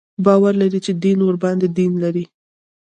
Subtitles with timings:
[0.25, 2.25] باور لري چې دین ورباندې دین لري.